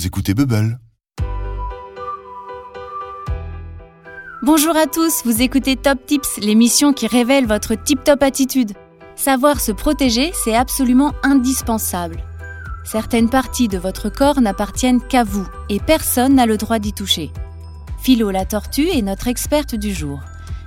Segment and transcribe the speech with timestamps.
[0.00, 0.80] vous écoutez Bubble.
[4.42, 8.72] Bonjour à tous, vous écoutez Top Tips, l'émission qui révèle votre tip-top attitude.
[9.14, 12.24] Savoir se protéger, c'est absolument indispensable.
[12.82, 17.30] Certaines parties de votre corps n'appartiennent qu'à vous et personne n'a le droit d'y toucher.
[17.98, 20.22] Philo la tortue est notre experte du jour.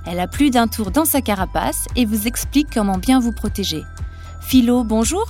[0.05, 3.81] Elle a plus d'un tour dans sa carapace et vous explique comment bien vous protéger.
[4.41, 5.25] Philo, bonjour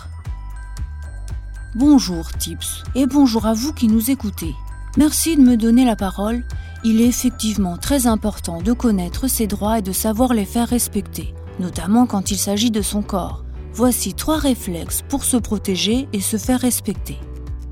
[1.75, 4.53] Bonjour Tips et bonjour à vous qui nous écoutez.
[4.95, 6.43] Merci de me donner la parole.
[6.83, 11.33] Il est effectivement très important de connaître ses droits et de savoir les faire respecter,
[11.59, 13.43] notamment quand il s'agit de son corps.
[13.73, 17.17] Voici trois réflexes pour se protéger et se faire respecter.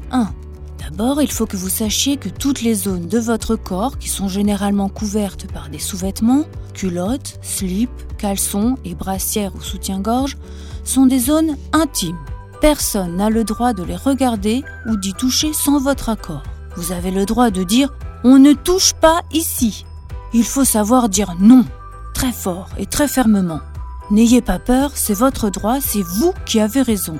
[0.09, 0.33] 1.
[0.79, 4.27] D'abord, il faut que vous sachiez que toutes les zones de votre corps, qui sont
[4.27, 10.37] généralement couvertes par des sous-vêtements, culottes, slips, caleçons et brassières ou soutien-gorge,
[10.83, 12.17] sont des zones intimes.
[12.61, 16.43] Personne n'a le droit de les regarder ou d'y toucher sans votre accord.
[16.75, 17.91] Vous avez le droit de dire
[18.23, 19.83] on ne touche pas ici.
[20.31, 21.65] Il faut savoir dire non,
[22.13, 23.61] très fort et très fermement.
[24.11, 27.17] N'ayez pas peur, c'est votre droit, c'est vous qui avez raison.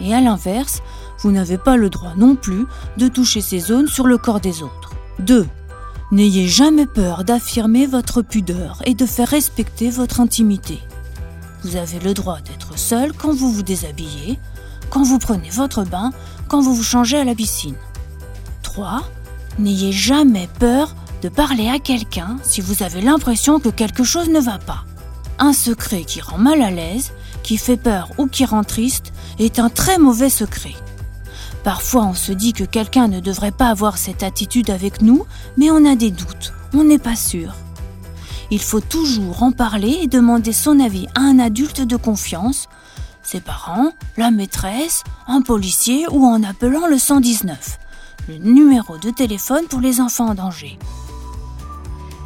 [0.00, 0.82] Et à l'inverse,
[1.20, 4.64] vous n'avez pas le droit non plus de toucher ces zones sur le corps des
[4.64, 4.90] autres.
[5.20, 5.46] 2.
[6.10, 10.80] N'ayez jamais peur d'affirmer votre pudeur et de faire respecter votre intimité.
[11.62, 14.38] Vous avez le droit d'être seul quand vous vous déshabillez,
[14.90, 16.10] quand vous prenez votre bain,
[16.48, 17.76] quand vous vous changez à la piscine.
[18.62, 19.02] 3.
[19.58, 24.40] N'ayez jamais peur de parler à quelqu'un si vous avez l'impression que quelque chose ne
[24.40, 24.84] va pas.
[25.38, 29.58] Un secret qui rend mal à l'aise, qui fait peur ou qui rend triste est
[29.58, 30.74] un très mauvais secret.
[31.64, 35.70] Parfois on se dit que quelqu'un ne devrait pas avoir cette attitude avec nous, mais
[35.70, 37.54] on a des doutes, on n'est pas sûr.
[38.50, 42.68] Il faut toujours en parler et demander son avis à un adulte de confiance,
[43.22, 47.78] ses parents, la maîtresse, un policier ou en appelant le 119
[48.28, 50.78] le numéro de téléphone pour les enfants en danger.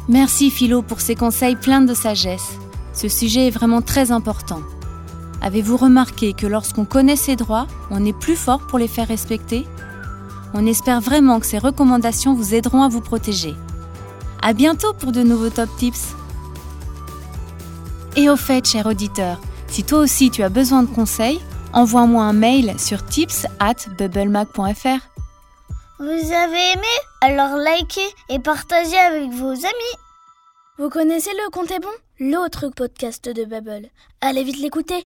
[0.07, 2.59] Merci Philo pour ces conseils pleins de sagesse.
[2.93, 4.61] Ce sujet est vraiment très important.
[5.41, 9.65] Avez-vous remarqué que lorsqu'on connaît ses droits, on est plus fort pour les faire respecter?
[10.53, 13.55] On espère vraiment que ces recommandations vous aideront à vous protéger.
[14.41, 16.15] À bientôt pour de nouveaux top tips.
[18.15, 19.41] Et au fait, cher auditeur,
[19.75, 21.41] si toi aussi tu as besoin de conseils,
[21.73, 25.01] envoie-moi un mail sur tips at bubblemac.fr.
[25.99, 26.93] Vous avez aimé?
[27.19, 29.95] Alors likez et partagez avec vos amis.
[30.77, 31.89] Vous connaissez le Compte est bon?
[32.21, 33.89] L'autre podcast de Bubble.
[34.21, 35.03] Allez vite l'écouter